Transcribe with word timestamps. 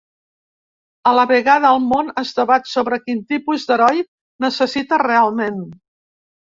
A 1.11 1.11
la 1.17 1.25
vegada 1.31 1.73
el 1.75 1.85
món 1.91 2.09
es 2.23 2.31
debat 2.39 2.73
sobre 2.73 3.01
quin 3.05 3.23
tipus 3.35 3.69
d’heroi 3.69 4.05
necessita 4.49 5.05
realment. 5.09 5.67